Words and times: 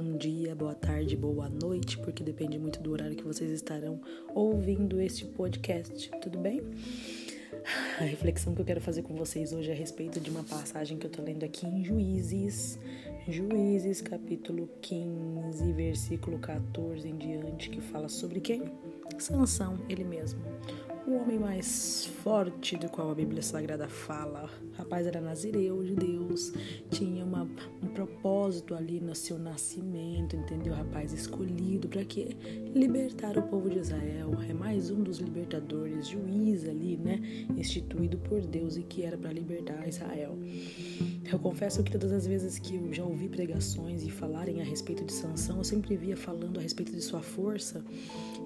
bom 0.00 0.16
dia, 0.16 0.54
boa 0.54 0.76
tarde, 0.76 1.16
boa 1.16 1.48
noite, 1.48 1.98
porque 1.98 2.22
depende 2.22 2.56
muito 2.56 2.80
do 2.80 2.92
horário 2.92 3.16
que 3.16 3.24
vocês 3.24 3.50
estarão 3.50 4.00
ouvindo 4.32 5.00
este 5.00 5.24
podcast, 5.24 6.08
tudo 6.22 6.38
bem? 6.38 6.62
A 7.98 8.04
reflexão 8.04 8.54
que 8.54 8.60
eu 8.60 8.64
quero 8.64 8.80
fazer 8.80 9.02
com 9.02 9.16
vocês 9.16 9.52
hoje 9.52 9.70
é 9.70 9.72
a 9.72 9.76
respeito 9.76 10.20
de 10.20 10.30
uma 10.30 10.44
passagem 10.44 10.98
que 10.98 11.06
eu 11.06 11.10
tô 11.10 11.20
lendo 11.20 11.42
aqui 11.42 11.66
em 11.66 11.84
Juízes, 11.84 12.78
Juízes 13.30 14.00
capítulo 14.00 14.70
15, 14.80 15.70
versículo 15.74 16.38
14 16.38 17.06
em 17.06 17.14
diante, 17.18 17.68
que 17.68 17.78
fala 17.78 18.08
sobre 18.08 18.40
quem? 18.40 18.72
Sansão, 19.18 19.78
ele 19.86 20.02
mesmo 20.02 20.40
o 21.08 21.14
homem 21.14 21.38
mais 21.38 22.04
forte 22.22 22.76
do 22.76 22.86
qual 22.90 23.10
a 23.10 23.14
Bíblia 23.14 23.40
Sagrada 23.40 23.88
fala. 23.88 24.50
O 24.74 24.76
rapaz 24.76 25.06
era 25.06 25.22
nazireu 25.22 25.82
de 25.82 25.94
Deus, 25.94 26.52
tinha 26.90 27.24
uma, 27.24 27.48
um 27.82 27.86
propósito 27.86 28.74
ali 28.74 29.00
no 29.00 29.14
seu 29.14 29.38
nascimento, 29.38 30.36
entendeu? 30.36 30.74
Rapaz 30.74 31.14
escolhido 31.14 31.88
para 31.88 32.04
quê? 32.04 32.36
Libertar 32.74 33.38
o 33.38 33.42
povo 33.42 33.70
de 33.70 33.78
Israel. 33.78 34.32
É 34.46 34.52
mais 34.52 34.90
um 34.90 35.02
dos 35.02 35.16
libertadores, 35.16 36.08
juiz 36.08 36.68
ali, 36.68 36.98
né? 36.98 37.18
Instituído 37.56 38.18
por 38.18 38.42
Deus 38.42 38.76
e 38.76 38.82
que 38.82 39.02
era 39.02 39.16
para 39.16 39.32
libertar 39.32 39.88
Israel. 39.88 40.36
Eu 41.32 41.38
confesso 41.38 41.82
que 41.82 41.92
todas 41.92 42.12
as 42.12 42.26
vezes 42.26 42.58
que 42.58 42.76
eu 42.76 42.92
já 42.92 43.04
ouvi 43.04 43.17
pregações 43.26 44.02
e 44.02 44.10
falarem 44.10 44.60
a 44.60 44.64
respeito 44.64 45.02
de 45.02 45.12
Sansão, 45.14 45.56
eu 45.56 45.64
sempre 45.64 45.96
via 45.96 46.14
falando 46.14 46.58
a 46.58 46.62
respeito 46.62 46.92
de 46.92 47.00
sua 47.00 47.22
força 47.22 47.82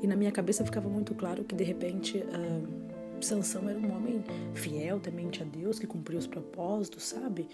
e 0.00 0.06
na 0.06 0.14
minha 0.14 0.30
cabeça 0.30 0.64
ficava 0.64 0.88
muito 0.88 1.16
claro 1.16 1.42
que 1.42 1.56
de 1.56 1.64
repente 1.64 2.18
uh, 2.18 2.92
Sansão 3.20 3.68
era 3.68 3.78
um 3.78 3.92
homem 3.92 4.22
fiel, 4.54 5.00
temente 5.00 5.42
a 5.42 5.44
Deus, 5.44 5.78
que 5.78 5.86
cumpria 5.86 6.18
os 6.18 6.26
propósitos, 6.26 7.02
sabe? 7.02 7.48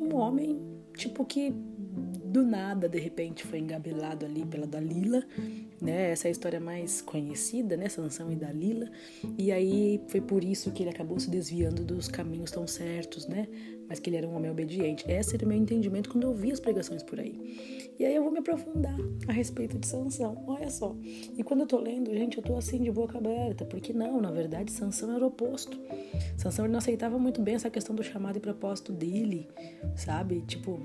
Um 0.00 0.14
homem 0.16 0.60
tipo 0.96 1.24
que 1.24 1.54
do 2.28 2.44
nada, 2.44 2.88
de 2.88 2.98
repente, 2.98 3.44
foi 3.44 3.58
engabelado 3.58 4.26
ali 4.26 4.44
pela 4.44 4.66
Dalila, 4.66 5.22
né? 5.80 6.10
Essa 6.10 6.28
é 6.28 6.28
a 6.28 6.32
história 6.32 6.60
mais 6.60 7.00
conhecida, 7.00 7.76
né? 7.76 7.88
Sansão 7.88 8.30
e 8.30 8.36
Dalila. 8.36 8.90
E 9.36 9.50
aí 9.50 10.00
foi 10.08 10.20
por 10.20 10.44
isso 10.44 10.70
que 10.70 10.82
ele 10.82 10.90
acabou 10.90 11.18
se 11.18 11.30
desviando 11.30 11.82
dos 11.84 12.06
caminhos 12.08 12.50
tão 12.50 12.66
certos, 12.66 13.26
né? 13.26 13.48
Mas 13.88 13.98
que 13.98 14.10
ele 14.10 14.16
era 14.16 14.28
um 14.28 14.36
homem 14.36 14.50
obediente. 14.50 15.04
Esse 15.10 15.36
era 15.36 15.44
o 15.44 15.48
meu 15.48 15.56
entendimento 15.56 16.10
quando 16.10 16.24
eu 16.24 16.34
vi 16.34 16.52
as 16.52 16.60
pregações 16.60 17.02
por 17.02 17.18
aí. 17.18 17.88
E 17.98 18.04
aí 18.04 18.14
eu 18.14 18.22
vou 18.22 18.30
me 18.30 18.38
aprofundar 18.38 18.96
a 19.26 19.32
respeito 19.32 19.78
de 19.78 19.86
Sansão. 19.86 20.44
Olha 20.46 20.70
só. 20.70 20.94
E 21.36 21.42
quando 21.42 21.60
eu 21.60 21.66
tô 21.66 21.78
lendo, 21.78 22.12
gente, 22.12 22.36
eu 22.36 22.42
tô 22.42 22.56
assim 22.56 22.82
de 22.82 22.90
boca 22.90 23.18
aberta, 23.18 23.64
porque 23.64 23.92
não, 23.92 24.20
na 24.20 24.30
verdade, 24.30 24.70
Sansão 24.70 25.14
era 25.14 25.24
o 25.24 25.28
oposto. 25.28 25.80
Sansão 26.36 26.64
ele 26.64 26.72
não 26.72 26.78
aceitava 26.78 27.18
muito 27.18 27.42
bem 27.42 27.54
essa 27.54 27.70
questão 27.70 27.96
do 27.96 28.02
chamado 28.02 28.36
e 28.36 28.40
propósito 28.40 28.92
dele, 28.92 29.48
sabe? 29.96 30.42
Tipo, 30.42 30.78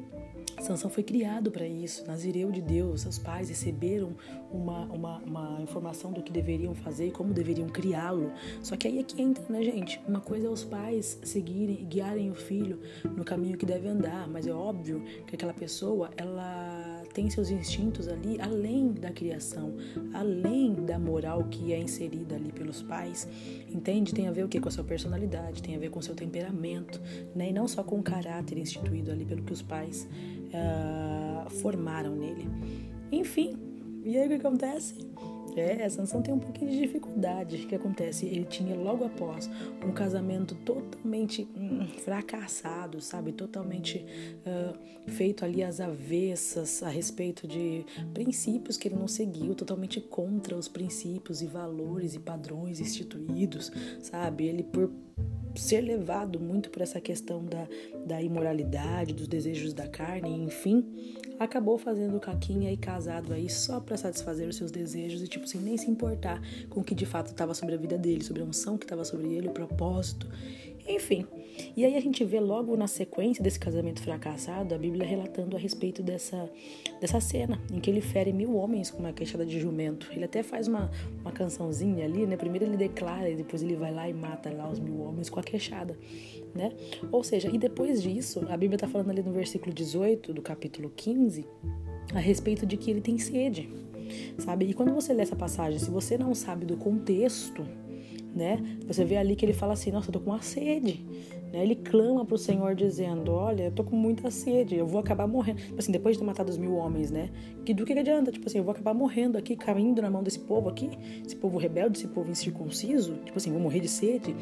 Sansão 0.62 0.90
foi 0.90 1.04
criado 1.04 1.52
para 1.52 1.68
isso, 1.68 2.06
nazireu 2.08 2.52
de 2.52 2.62
Deus. 2.62 3.02
Seus 3.02 3.18
pais 3.18 3.50
receberam 3.50 4.16
uma, 4.52 4.86
uma, 4.86 5.18
uma, 5.18 5.62
informação 5.62 6.12
do 6.12 6.22
que 6.22 6.32
deveriam 6.32 6.74
fazer 6.74 7.08
e 7.08 7.12
como 7.12 7.34
deveriam 7.34 7.68
criá-lo. 7.68 8.32
Só 8.62 8.78
que 8.78 8.88
aí 8.88 9.00
é 9.00 9.04
que 9.04 9.22
entra, 9.22 9.44
né, 9.50 9.62
gente? 9.64 10.00
Uma 10.08 10.22
coisa 10.22 10.48
é 10.48 10.50
os 10.50 10.64
pais 10.64 11.20
seguirem 11.24 11.82
e 11.82 11.84
guiarem 11.84 12.32
o 12.32 12.36
filho 12.36 12.80
no 13.16 13.24
caminho 13.24 13.58
que 13.58 13.66
deve 13.66 13.88
andar, 13.88 14.28
mas 14.28 14.48
é 14.48 14.54
óbvio 14.54 15.04
que 15.28 15.36
aquela 15.36 15.54
pessoa, 15.54 16.10
ela 16.18 17.04
tem 17.14 17.30
seus 17.30 17.50
instintos 17.50 18.08
ali 18.08 18.40
além 18.42 18.92
da 18.92 19.12
criação, 19.12 19.74
além 20.14 20.74
da 20.74 20.98
moral 20.98 21.44
que 21.46 21.72
é 21.72 21.80
inserida 21.80 22.36
ali 22.36 22.52
pelos 22.52 22.82
pais. 22.82 23.28
Entende? 23.70 24.14
Tem 24.14 24.28
a 24.28 24.32
ver 24.32 24.44
o 24.44 24.48
que 24.48 24.60
com 24.60 24.70
a 24.70 24.72
sua 24.72 24.84
personalidade, 24.84 25.62
tem 25.62 25.76
a 25.76 25.80
ver 25.80 25.90
com 25.90 26.00
o 26.00 26.04
seu 26.04 26.16
temperamento, 26.16 27.00
né? 27.36 27.50
E 27.50 27.54
não 27.54 27.68
só 27.68 27.84
com 27.84 28.00
o 28.00 28.04
caráter 28.04 28.58
instituído 28.58 29.12
ali 29.12 29.26
pelo 29.26 29.44
que 29.44 29.54
os 29.54 29.62
pais 29.62 30.08
uh, 30.50 31.50
formaram 31.50 32.16
nele. 32.16 32.48
Enfim, 33.12 33.58
e 34.04 34.18
aí 34.18 34.26
o 34.26 34.30
que 34.30 34.36
acontece? 34.36 34.96
É, 35.56 35.88
Sansão 35.90 36.22
tem 36.22 36.34
um 36.34 36.40
pouquinho 36.40 36.72
de 36.72 36.80
dificuldade. 36.80 37.58
O 37.58 37.68
que 37.68 37.76
acontece? 37.76 38.26
Ele 38.26 38.46
tinha 38.46 38.76
logo 38.76 39.06
após 39.06 39.50
um 39.84 39.92
casamento 39.92 40.56
totalmente 40.56 41.48
hum, 41.56 41.88
fracassado, 42.04 43.02
sabe? 43.02 43.32
Totalmente 43.32 44.06
uh, 44.46 45.12
feito 45.12 45.46
ali 45.46 45.64
às 45.64 45.80
avessas 45.80 46.82
a 46.84 46.90
respeito 46.90 47.48
de 47.48 47.86
princípios 48.14 48.78
que 48.78 48.88
ele 48.88 48.96
não 48.96 49.08
seguiu, 49.08 49.54
totalmente 49.56 50.00
contra 50.02 50.56
os 50.56 50.68
princípios 50.68 51.42
e 51.42 51.48
valores 51.48 52.16
e 52.16 52.20
padrões 52.20 52.80
instituídos, 52.80 53.72
sabe? 54.02 54.46
Ele 54.46 54.64
por 54.64 54.92
ser 55.56 55.82
levado 55.82 56.40
muito 56.40 56.70
por 56.70 56.82
essa 56.82 57.00
questão 57.00 57.44
da, 57.46 57.68
da 58.06 58.22
imoralidade, 58.22 59.14
dos 59.14 59.28
desejos 59.28 59.74
da 59.74 59.88
carne, 59.88 60.30
enfim, 60.30 60.86
acabou 61.40 61.78
fazendo 61.78 62.20
caquinha 62.20 62.72
e 62.72 62.78
casado 62.78 63.34
aí 63.34 63.50
só 63.50 63.80
para 63.80 63.98
satisfazer 63.98 64.48
os 64.48 64.56
seus 64.56 64.72
desejos 64.72 65.22
e, 65.22 65.28
tipo 65.28 65.46
assim, 65.46 65.60
nem 65.60 65.78
se 65.78 65.90
importar 65.90 66.42
com 66.70 66.80
o 66.80 66.84
que 66.84 66.96
de 66.96 67.06
fato 67.06 67.28
estava 67.28 67.54
sobre 67.54 67.76
a 67.76 67.78
vida 67.78 67.98
dele, 67.98 68.24
sobre 68.24 68.42
a 68.42 68.46
unção 68.46 68.78
que 68.78 68.86
estava 68.86 69.04
sobre 69.06 69.34
ele, 69.34 69.48
o 69.48 69.52
propósito. 69.52 70.28
Enfim, 70.88 71.26
e 71.78 71.86
aí 71.86 71.96
a 71.96 72.00
gente 72.02 72.24
vê 72.26 72.40
logo 72.40 72.76
na 72.76 72.88
sequência 72.88 73.44
desse 73.44 73.60
casamento 73.60 74.02
fracassado 74.02 74.76
a 74.76 74.78
Bíblia 74.78 75.06
relatando 75.06 75.56
a 75.56 75.60
respeito 75.60 76.04
dessa, 76.04 76.50
dessa 77.00 77.22
cena 77.22 77.62
em 77.72 77.80
que 77.80 77.90
ele 77.90 78.02
fere 78.02 78.34
mil 78.34 78.56
homens 78.56 78.92
com 78.92 79.00
uma 79.00 79.14
queixada 79.14 79.46
de 79.46 79.60
jumento. 79.60 80.10
Ele 80.12 80.26
até 80.26 80.44
faz 80.44 80.68
uma, 80.68 80.92
uma 81.22 81.32
cançãozinha 81.32 82.06
ali, 82.06 82.26
né? 82.26 82.36
Primeiro 82.36 82.66
ele 82.66 82.78
declara 82.78 83.30
e 83.30 83.36
depois 83.36 83.64
ele 83.64 83.76
vai 83.76 83.94
lá 83.94 84.10
e 84.10 84.14
mata 84.14 84.52
lá 84.52 84.70
os 84.70 84.80
mil 84.80 85.00
homens 85.02 85.30
com 85.30 85.40
a 85.40 85.44
queixada, 85.44 85.98
né? 86.54 86.72
Ou 87.12 87.24
seja, 87.24 87.50
e 87.50 87.58
depois 87.58 88.02
disso, 88.02 88.46
a 88.50 88.58
Bíblia 88.58 88.76
está 88.76 88.88
falando 88.88 89.10
ali 89.10 89.24
no 89.24 89.32
versículo 89.32 89.74
18 89.74 90.34
do 90.34 90.42
capítulo 90.42 90.92
15 90.96 91.46
a 92.14 92.20
respeito 92.20 92.66
de 92.66 92.78
que 92.78 92.92
ele 92.92 93.02
tem 93.02 93.18
sede, 93.18 93.70
sabe? 94.38 94.66
E 94.66 94.74
quando 94.74 94.94
você 94.94 95.14
lê 95.14 95.22
essa 95.22 95.36
passagem, 95.36 95.80
se 95.80 95.90
você 95.90 96.18
não 96.18 96.36
sabe 96.36 96.66
do 96.66 96.76
contexto, 96.76 97.66
né? 98.36 98.60
Você 98.88 99.06
vê 99.06 99.18
ali 99.18 99.36
que 99.36 99.46
ele 99.46 99.54
fala 99.54 99.74
assim: 99.74 99.92
Nossa, 99.92 100.10
eu 100.10 100.14
tô 100.14 100.20
com 100.20 100.32
uma 100.32 100.42
sede. 100.42 101.06
Né? 101.54 101.62
Ele 101.62 101.76
clama 101.76 102.26
para 102.26 102.34
o 102.34 102.38
Senhor 102.38 102.74
dizendo: 102.74 103.32
Olha, 103.32 103.66
eu 103.66 103.72
tô 103.72 103.84
com 103.84 103.96
muita 103.96 104.32
sede, 104.32 104.76
eu 104.76 104.88
vou 104.88 105.00
acabar 105.00 105.28
morrendo. 105.28 105.60
Tipo 105.60 105.80
assim, 105.80 105.92
depois 105.92 106.16
de 106.16 106.20
ter 106.20 106.26
matado 106.26 106.50
os 106.50 106.58
mil 106.58 106.74
homens, 106.76 107.12
né? 107.12 107.30
Que 107.64 107.74
do 107.74 107.86
que, 107.86 107.94
que 107.94 108.00
adianta? 108.00 108.32
Tipo 108.32 108.48
assim, 108.48 108.58
eu 108.58 108.64
vou 108.64 108.72
acabar 108.72 108.94
morrendo 108.94 109.38
aqui, 109.38 109.56
caindo 109.56 110.02
na 110.02 110.10
mão 110.10 110.24
desse 110.24 110.40
povo 110.40 110.68
aqui, 110.68 110.90
esse 111.26 111.36
povo 111.36 111.58
rebelde, 111.60 112.00
esse 112.00 112.08
povo 112.08 112.32
incircunciso. 112.32 113.14
Tipo 113.24 113.38
assim, 113.38 113.52
vou 113.52 113.62
morrer 113.62 113.80
de 113.80 113.88
sede. 113.88 114.36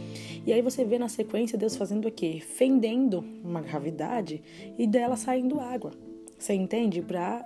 E 0.46 0.54
aí 0.54 0.62
você 0.62 0.86
vê 0.86 0.98
na 0.98 1.10
sequência 1.10 1.58
Deus 1.58 1.76
fazendo 1.76 2.08
o 2.08 2.12
quê? 2.12 2.40
Fendendo 2.40 3.24
uma 3.44 3.62
gravidade 3.62 4.42
e 4.78 4.88
dela 4.88 5.18
saindo 5.18 5.60
água. 5.60 5.92
Você 6.40 6.54
entende? 6.54 7.02
Para 7.04 7.46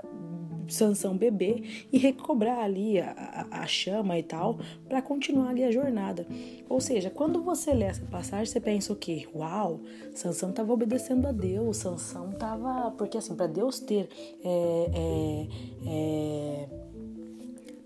Sansão 0.68 1.16
beber 1.18 1.88
e 1.92 1.98
recobrar 1.98 2.60
ali 2.60 3.00
a, 3.00 3.48
a, 3.52 3.62
a 3.62 3.68
chama 3.68 4.18
e 4.18 4.24
tal 4.24 4.60
para 4.88 5.02
continuar 5.02 5.50
ali 5.50 5.64
a 5.64 5.72
jornada. 5.72 6.28
Ou 6.68 6.82
seja, 6.82 7.10
quando 7.10 7.42
você 7.44 7.74
lê 7.74 7.86
essa 7.86 8.06
passagem, 8.06 8.46
você 8.46 8.60
pensa 8.60 8.92
o 8.92 8.96
quê? 8.96 9.28
Uau, 9.36 9.80
Sansão 10.14 10.50
estava 10.50 10.74
obedecendo 10.74 11.28
a 11.28 11.32
Deus, 11.32 11.78
Sansão 11.78 12.32
estava... 12.32 12.92
Porque 12.92 13.18
assim, 13.18 13.36
para 13.36 13.48
Deus 13.48 13.80
ter... 13.80 14.10
É, 14.44 14.92
é, 14.94 15.48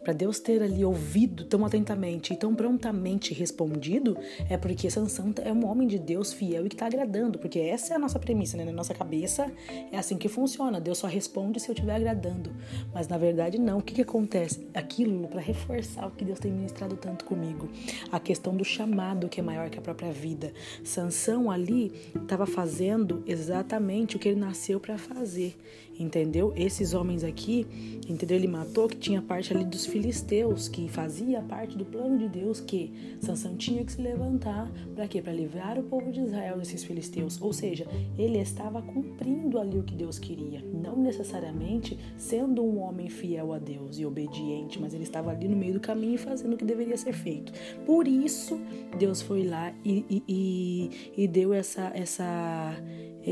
para 0.03 0.13
Deus 0.13 0.39
ter 0.39 0.61
ali 0.61 0.83
ouvido 0.83 1.43
tão 1.45 1.65
atentamente 1.65 2.33
e 2.33 2.37
tão 2.37 2.55
prontamente 2.55 3.33
respondido, 3.33 4.17
é 4.49 4.57
porque 4.57 4.89
Sansão 4.89 5.33
é 5.43 5.51
um 5.51 5.65
homem 5.65 5.87
de 5.87 5.99
Deus 5.99 6.33
fiel 6.33 6.65
e 6.65 6.69
que 6.69 6.75
está 6.75 6.87
agradando, 6.87 7.37
porque 7.37 7.59
essa 7.59 7.93
é 7.93 7.95
a 7.95 7.99
nossa 7.99 8.19
premissa, 8.19 8.57
né? 8.57 8.65
Na 8.65 8.71
nossa 8.71 8.93
cabeça 8.93 9.51
é 9.91 9.97
assim 9.97 10.17
que 10.17 10.27
funciona. 10.27 10.79
Deus 10.79 10.97
só 10.97 11.07
responde 11.07 11.59
se 11.59 11.69
eu 11.69 11.73
estiver 11.73 11.95
agradando. 11.95 12.51
Mas 12.93 13.07
na 13.07 13.17
verdade 13.17 13.59
não. 13.59 13.79
O 13.79 13.81
que, 13.81 13.93
que 13.93 14.01
acontece? 14.01 14.67
Aquilo 14.73 15.27
para 15.27 15.41
reforçar 15.41 16.07
o 16.07 16.11
que 16.11 16.25
Deus 16.25 16.39
tem 16.39 16.51
ministrado 16.51 16.95
tanto 16.95 17.25
comigo. 17.25 17.69
A 18.11 18.19
questão 18.19 18.55
do 18.55 18.63
chamado 18.63 19.29
que 19.29 19.39
é 19.39 19.43
maior 19.43 19.69
que 19.69 19.77
a 19.77 19.81
própria 19.81 20.11
vida. 20.11 20.53
Sansão 20.83 21.51
ali 21.51 21.91
estava 22.15 22.45
fazendo 22.45 23.23
exatamente 23.25 24.15
o 24.15 24.19
que 24.19 24.29
ele 24.29 24.39
nasceu 24.39 24.79
para 24.79 24.97
fazer 24.97 25.55
entendeu? 25.99 26.53
Esses 26.55 26.93
homens 26.93 27.23
aqui, 27.23 27.67
entendeu? 28.07 28.37
Ele 28.37 28.47
matou 28.47 28.87
que 28.87 28.95
tinha 28.95 29.21
parte 29.21 29.53
ali 29.53 29.65
dos 29.65 29.85
filisteus, 29.89 30.67
que 30.67 30.87
fazia 30.87 31.41
parte 31.41 31.77
do 31.77 31.85
plano 31.85 32.17
de 32.17 32.29
Deus 32.29 32.59
que 32.59 33.17
Sansão 33.19 33.55
tinha 33.55 33.83
que 33.83 33.91
se 33.91 34.01
levantar 34.01 34.71
para 34.95 35.07
quê? 35.07 35.21
Para 35.21 35.33
livrar 35.33 35.77
o 35.77 35.83
povo 35.83 36.11
de 36.11 36.21
Israel 36.21 36.57
desses 36.57 36.83
filisteus. 36.83 37.41
Ou 37.41 37.51
seja, 37.51 37.87
ele 38.17 38.37
estava 38.39 38.81
cumprindo 38.81 39.59
ali 39.59 39.77
o 39.77 39.83
que 39.83 39.95
Deus 39.95 40.19
queria, 40.19 40.63
não 40.73 40.95
necessariamente 40.95 41.97
sendo 42.17 42.63
um 42.63 42.79
homem 42.79 43.09
fiel 43.09 43.53
a 43.53 43.59
Deus 43.59 43.97
e 43.97 44.05
obediente, 44.05 44.79
mas 44.79 44.93
ele 44.93 45.03
estava 45.03 45.31
ali 45.31 45.47
no 45.47 45.57
meio 45.57 45.73
do 45.73 45.79
caminho 45.79 46.17
fazendo 46.17 46.53
o 46.53 46.57
que 46.57 46.65
deveria 46.65 46.97
ser 46.97 47.13
feito. 47.13 47.51
Por 47.85 48.07
isso, 48.07 48.59
Deus 48.97 49.21
foi 49.21 49.43
lá 49.45 49.73
e, 49.83 50.05
e, 50.09 50.23
e, 50.27 51.23
e 51.23 51.27
deu 51.27 51.53
essa 51.53 51.91
essa 51.93 52.75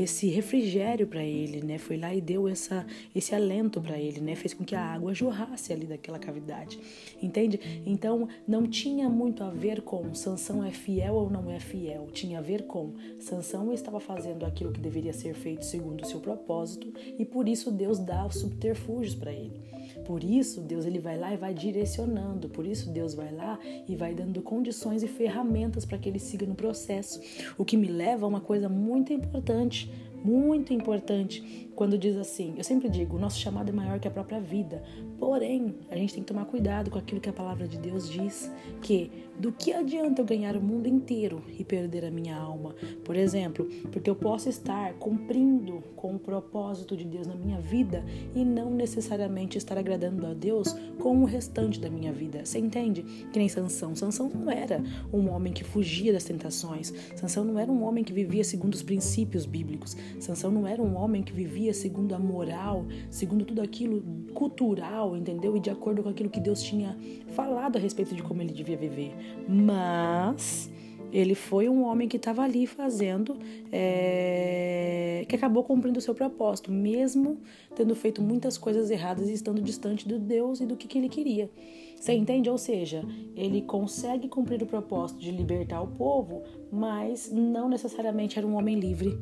esse 0.02 0.28
refrigério 0.28 1.06
para 1.06 1.22
ele, 1.22 1.62
né? 1.62 1.78
Foi 1.78 1.96
lá 1.96 2.14
e 2.14 2.20
deu 2.20 2.48
essa, 2.48 2.86
esse 3.14 3.34
alento 3.34 3.80
para 3.80 3.98
ele, 3.98 4.20
né? 4.20 4.34
Fez 4.34 4.54
com 4.54 4.64
que 4.64 4.74
a 4.74 4.82
água 4.82 5.12
jorrasse 5.12 5.72
ali 5.72 5.86
daquela 5.86 6.18
cavidade, 6.18 6.78
entende? 7.22 7.82
Então 7.84 8.28
não 8.46 8.66
tinha 8.66 9.08
muito 9.08 9.42
a 9.42 9.50
ver 9.50 9.82
com 9.82 10.14
Sansão 10.14 10.64
é 10.64 10.70
fiel 10.70 11.14
ou 11.14 11.30
não 11.30 11.50
é 11.50 11.58
fiel, 11.58 12.08
tinha 12.12 12.38
a 12.38 12.42
ver 12.42 12.64
com 12.64 12.92
Sansão 13.18 13.72
estava 13.72 14.00
fazendo 14.00 14.44
aquilo 14.44 14.72
que 14.72 14.80
deveria 14.80 15.12
ser 15.12 15.34
feito 15.34 15.64
segundo 15.64 16.02
o 16.02 16.06
seu 16.06 16.20
propósito 16.20 16.92
e 17.18 17.24
por 17.24 17.48
isso 17.48 17.70
Deus 17.70 17.98
dá 17.98 18.26
os 18.26 18.36
subterfúgios 18.36 19.14
para 19.14 19.32
ele. 19.32 19.68
Por 20.08 20.24
isso, 20.24 20.62
Deus 20.62 20.86
ele 20.86 20.98
vai 20.98 21.18
lá 21.18 21.34
e 21.34 21.36
vai 21.36 21.52
direcionando. 21.52 22.48
Por 22.48 22.66
isso, 22.66 22.88
Deus 22.88 23.12
vai 23.12 23.30
lá 23.30 23.58
e 23.86 23.94
vai 23.94 24.14
dando 24.14 24.40
condições 24.40 25.02
e 25.02 25.06
ferramentas 25.06 25.84
para 25.84 25.98
que 25.98 26.08
ele 26.08 26.18
siga 26.18 26.46
no 26.46 26.54
processo. 26.54 27.20
O 27.58 27.64
que 27.64 27.76
me 27.76 27.88
leva 27.88 28.24
a 28.24 28.28
uma 28.28 28.40
coisa 28.40 28.70
muito 28.70 29.12
importante, 29.12 29.92
muito 30.24 30.72
importante 30.72 31.67
quando 31.78 31.96
diz 31.96 32.16
assim, 32.16 32.54
eu 32.56 32.64
sempre 32.64 32.88
digo, 32.88 33.16
o 33.16 33.20
nosso 33.20 33.38
chamado 33.38 33.68
é 33.68 33.72
maior 33.72 34.00
que 34.00 34.08
a 34.08 34.10
própria 34.10 34.40
vida. 34.40 34.82
Porém, 35.16 35.76
a 35.88 35.94
gente 35.94 36.12
tem 36.12 36.24
que 36.24 36.26
tomar 36.26 36.44
cuidado 36.44 36.90
com 36.90 36.98
aquilo 36.98 37.20
que 37.20 37.28
a 37.28 37.32
palavra 37.32 37.68
de 37.68 37.78
Deus 37.78 38.10
diz, 38.10 38.50
que 38.82 39.12
do 39.38 39.52
que 39.52 39.72
adianta 39.72 40.20
eu 40.20 40.26
ganhar 40.26 40.56
o 40.56 40.60
mundo 40.60 40.88
inteiro 40.88 41.40
e 41.56 41.62
perder 41.62 42.04
a 42.04 42.10
minha 42.10 42.36
alma? 42.36 42.74
Por 43.04 43.14
exemplo, 43.14 43.68
porque 43.92 44.10
eu 44.10 44.16
posso 44.16 44.48
estar 44.48 44.94
cumprindo 44.94 45.80
com 45.94 46.16
o 46.16 46.18
propósito 46.18 46.96
de 46.96 47.04
Deus 47.04 47.28
na 47.28 47.36
minha 47.36 47.60
vida 47.60 48.04
e 48.34 48.44
não 48.44 48.72
necessariamente 48.72 49.56
estar 49.56 49.78
agradando 49.78 50.26
a 50.26 50.34
Deus 50.34 50.74
com 50.98 51.22
o 51.22 51.24
restante 51.24 51.78
da 51.78 51.88
minha 51.88 52.12
vida. 52.12 52.44
Você 52.44 52.58
entende? 52.58 53.02
Que 53.32 53.38
nem 53.38 53.48
Sansão. 53.48 53.94
Sansão 53.94 54.28
não 54.28 54.50
era 54.50 54.82
um 55.12 55.30
homem 55.30 55.52
que 55.52 55.62
fugia 55.62 56.12
das 56.12 56.24
tentações. 56.24 56.92
Sansão 57.14 57.44
não 57.44 57.56
era 57.56 57.70
um 57.70 57.84
homem 57.84 58.02
que 58.02 58.12
vivia 58.12 58.42
segundo 58.42 58.74
os 58.74 58.82
princípios 58.82 59.46
bíblicos. 59.46 59.96
Sansão 60.18 60.50
não 60.50 60.66
era 60.66 60.82
um 60.82 60.96
homem 60.96 61.22
que 61.22 61.32
vivia 61.32 61.67
vivia 61.68 61.74
segundo 61.74 62.14
a 62.14 62.18
moral, 62.18 62.86
segundo 63.10 63.44
tudo 63.44 63.60
aquilo 63.60 64.02
cultural, 64.34 65.16
entendeu? 65.16 65.56
E 65.56 65.60
de 65.60 65.70
acordo 65.70 66.02
com 66.02 66.08
aquilo 66.08 66.30
que 66.30 66.40
Deus 66.40 66.62
tinha 66.62 66.96
falado 67.28 67.76
a 67.76 67.78
respeito 67.78 68.14
de 68.14 68.22
como 68.22 68.42
ele 68.42 68.52
devia 68.52 68.76
viver. 68.76 69.14
Mas 69.48 70.70
ele 71.12 71.34
foi 71.34 71.68
um 71.68 71.84
homem 71.84 72.08
que 72.08 72.16
estava 72.16 72.42
ali 72.42 72.66
fazendo, 72.66 73.36
é, 73.72 75.24
que 75.28 75.34
acabou 75.34 75.62
cumprindo 75.64 75.98
o 75.98 76.02
seu 76.02 76.14
propósito, 76.14 76.70
mesmo 76.70 77.38
tendo 77.74 77.94
feito 77.94 78.20
muitas 78.22 78.58
coisas 78.58 78.90
erradas 78.90 79.28
e 79.28 79.32
estando 79.32 79.60
distante 79.60 80.06
de 80.06 80.18
Deus 80.18 80.60
e 80.60 80.66
do 80.66 80.76
que, 80.76 80.86
que 80.86 80.98
ele 80.98 81.08
queria. 81.08 81.50
Você 81.96 82.12
entende? 82.12 82.48
Ou 82.48 82.58
seja, 82.58 83.04
ele 83.34 83.62
consegue 83.62 84.28
cumprir 84.28 84.62
o 84.62 84.66
propósito 84.66 85.20
de 85.20 85.32
libertar 85.32 85.80
o 85.82 85.88
povo, 85.88 86.42
mas 86.70 87.32
não 87.32 87.68
necessariamente 87.68 88.38
era 88.38 88.46
um 88.46 88.54
homem 88.54 88.78
livre. 88.78 89.18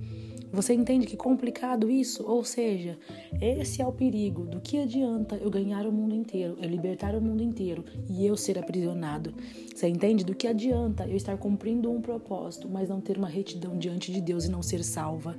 Você 0.52 0.74
entende 0.74 1.06
que 1.06 1.16
complicado 1.16 1.90
isso? 1.90 2.24
Ou 2.26 2.44
seja, 2.44 2.98
esse 3.40 3.82
é 3.82 3.86
o 3.86 3.92
perigo. 3.92 4.44
Do 4.44 4.60
que 4.60 4.78
adianta 4.78 5.36
eu 5.36 5.50
ganhar 5.50 5.86
o 5.86 5.92
mundo 5.92 6.14
inteiro, 6.14 6.56
eu 6.60 6.68
libertar 6.68 7.14
o 7.14 7.20
mundo 7.20 7.42
inteiro 7.42 7.84
e 8.08 8.26
eu 8.26 8.36
ser 8.36 8.58
aprisionado? 8.58 9.34
Você 9.74 9.88
entende? 9.88 10.24
Do 10.24 10.34
que 10.34 10.46
adianta 10.46 11.06
eu 11.06 11.16
estar 11.16 11.36
cumprindo 11.36 11.90
um 11.90 12.00
propósito, 12.00 12.68
mas 12.68 12.88
não 12.88 13.00
ter 13.00 13.18
uma 13.18 13.28
retidão 13.28 13.76
diante 13.76 14.12
de 14.12 14.20
Deus 14.20 14.44
e 14.44 14.50
não 14.50 14.62
ser 14.62 14.82
salva? 14.82 15.36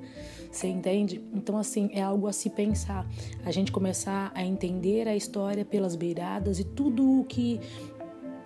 Você 0.52 0.68
entende? 0.68 1.22
Então, 1.34 1.58
assim, 1.58 1.90
é 1.94 2.02
algo 2.02 2.28
a 2.28 2.34
se 2.34 2.50
pensar. 2.50 3.10
A 3.44 3.52
gente 3.52 3.72
começar 3.72 4.32
a 4.34 4.46
entender 4.46 5.08
a 5.08 5.16
história 5.16 5.66
pelas 5.66 5.96
beiradas 5.96 6.60
e 6.60 6.64
tudo 6.64 7.22
o 7.22 7.26
que 7.26 7.60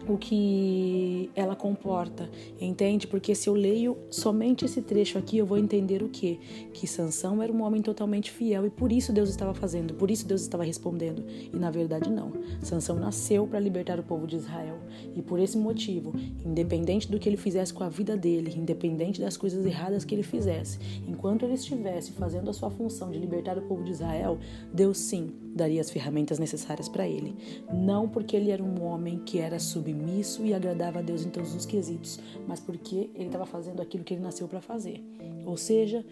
o 0.08 0.18
que 0.18 1.30
ela 1.36 1.56
comporta, 1.56 2.30
entende? 2.60 3.08
Porque 3.08 3.36
se 3.36 3.50
eu 3.50 3.54
leio 3.54 3.98
somente 4.10 4.66
esse 4.66 4.82
trecho 4.82 5.18
aqui, 5.18 5.38
eu 5.38 5.46
vou 5.46 5.58
entender 5.58 6.04
o 6.04 6.10
quê? 6.10 6.40
Que 6.74 6.88
Sansão 6.88 7.42
era 7.42 7.52
um 7.52 7.62
homem 7.62 7.82
totalmente 7.82 8.32
fiel 8.32 8.66
e 8.66 8.70
por 8.70 8.92
isso 8.92 9.14
Deus 9.14 9.30
estava 9.30 9.54
fazendo, 9.54 9.94
por 9.94 10.10
isso 10.10 10.28
Deus 10.28 10.42
estava 10.42 10.64
respondendo. 10.64 11.24
E 11.54 11.58
na 11.58 11.72
verdade 11.72 12.10
não. 12.10 12.32
Sansão 12.62 12.98
nasceu 12.98 13.46
para 13.48 13.60
libertar 13.60 14.00
o 14.00 14.04
povo 14.04 14.26
de 14.28 14.36
Israel 14.36 14.80
e 15.16 15.22
por 15.22 15.40
esse 15.40 15.58
motivo, 15.58 16.14
independente 16.46 17.10
do 17.10 17.20
que 17.20 17.30
ele 17.30 17.38
fizesse 17.38 17.74
com 17.74 17.84
a 17.84 17.90
vida 17.90 18.18
dele, 18.18 18.54
independente 18.58 19.22
das 19.22 19.38
coisas 19.38 19.66
erradas 19.66 20.06
que 20.06 20.16
ele 20.16 20.24
fizesse, 20.24 20.80
enquanto 21.08 21.44
ele 21.44 21.54
estivesse 21.54 22.12
fazendo 22.12 22.50
a 22.50 22.54
sua 22.54 22.70
função 22.70 23.12
de 23.12 23.20
libertar 23.20 23.58
o 23.58 23.62
povo 23.62 23.84
de 23.84 23.92
Israel, 23.92 24.38
Deus 24.74 24.98
sim 24.98 25.32
daria 25.56 25.82
as 25.82 25.90
ferramentas 25.90 26.40
necessárias 26.40 26.88
para 26.88 27.08
ele. 27.08 27.36
Não 27.72 28.08
porque 28.08 28.36
ele 28.36 28.52
era 28.52 28.64
um 28.64 28.84
homem 28.84 29.20
que 29.20 29.40
era 29.40 29.60
submisso 29.92 30.46
e 30.46 30.54
agradava 30.54 31.00
a 31.00 31.02
Deus 31.02 31.26
em 31.26 31.30
todos 31.30 31.54
os 31.54 31.66
quesitos, 31.66 32.20
mas 32.48 32.60
porque 32.60 33.10
ele 33.14 33.26
estava 33.26 33.46
fazendo 33.46 33.82
aquilo 33.82 34.04
que 34.04 34.14
ele 34.14 34.22
nasceu 34.22 34.48
para 34.48 34.62
fazer. 34.62 35.04
Ou 35.46 35.58
seja, 35.58 36.06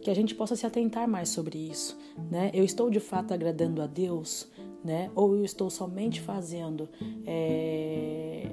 que 0.00 0.10
a 0.10 0.14
gente 0.14 0.34
possa 0.34 0.54
se 0.54 0.66
atentar 0.66 1.08
mais 1.08 1.28
sobre 1.30 1.58
isso, 1.58 1.98
né? 2.30 2.50
Eu 2.54 2.64
estou 2.64 2.90
de 2.90 3.00
fato 3.00 3.32
agradando 3.32 3.82
a 3.82 3.86
Deus, 3.86 4.48
né? 4.84 5.10
Ou 5.14 5.36
eu 5.36 5.44
estou 5.44 5.70
somente 5.70 6.20
fazendo 6.20 6.88
é, 7.26 8.50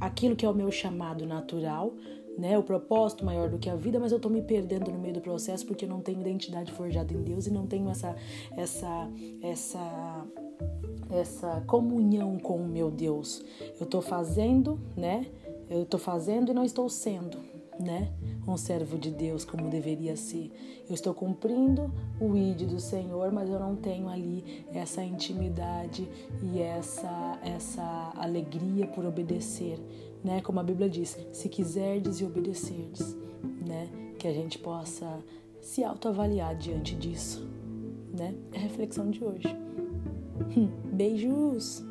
aquilo 0.00 0.36
que 0.36 0.44
é 0.44 0.48
o 0.48 0.54
meu 0.54 0.70
chamado 0.70 1.24
natural, 1.24 1.94
né, 2.36 2.56
o 2.56 2.62
propósito 2.62 3.26
maior 3.26 3.50
do 3.50 3.58
que 3.58 3.68
a 3.68 3.76
vida, 3.76 4.00
mas 4.00 4.10
eu 4.10 4.16
estou 4.16 4.32
me 4.32 4.40
perdendo 4.40 4.90
no 4.90 4.98
meio 4.98 5.12
do 5.12 5.20
processo 5.20 5.66
porque 5.66 5.84
eu 5.84 5.88
não 5.88 6.00
tenho 6.00 6.18
identidade 6.22 6.72
forjada 6.72 7.12
em 7.12 7.22
Deus 7.22 7.46
e 7.46 7.52
não 7.52 7.66
tenho 7.66 7.90
essa 7.90 8.16
essa 8.56 9.10
essa 9.42 10.26
essa 11.12 11.62
comunhão 11.66 12.38
com 12.38 12.56
o 12.56 12.66
meu 12.66 12.90
Deus. 12.90 13.44
Eu 13.78 13.84
estou 13.84 14.00
fazendo, 14.00 14.80
né? 14.96 15.26
Eu 15.68 15.82
estou 15.82 16.00
fazendo 16.00 16.50
e 16.50 16.54
não 16.54 16.64
estou 16.64 16.88
sendo, 16.88 17.38
né? 17.78 18.12
Um 18.46 18.56
servo 18.56 18.98
de 18.98 19.10
Deus 19.10 19.44
como 19.44 19.68
deveria 19.68 20.16
ser. 20.16 20.50
Eu 20.88 20.94
estou 20.94 21.14
cumprindo 21.14 21.92
o 22.20 22.36
id 22.36 22.62
do 22.66 22.80
Senhor, 22.80 23.30
mas 23.30 23.48
eu 23.48 23.58
não 23.58 23.76
tenho 23.76 24.08
ali 24.08 24.66
essa 24.72 25.02
intimidade 25.02 26.08
e 26.42 26.60
essa 26.60 27.38
essa 27.42 28.12
alegria 28.16 28.86
por 28.86 29.04
obedecer, 29.04 29.78
né? 30.24 30.40
Como 30.40 30.60
a 30.60 30.62
Bíblia 30.62 30.88
diz, 30.88 31.18
se 31.32 31.48
quiserdes 31.48 32.20
e 32.20 32.24
obedecerdes, 32.24 33.16
né? 33.66 33.88
Que 34.18 34.26
a 34.28 34.32
gente 34.32 34.58
possa 34.58 35.20
se 35.60 35.84
autoavaliar 35.84 36.56
diante 36.56 36.94
disso, 36.94 37.48
né? 38.12 38.34
É 38.52 38.58
a 38.58 38.60
reflexão 38.60 39.10
de 39.10 39.24
hoje. 39.24 39.56
Beijos! 40.92 41.82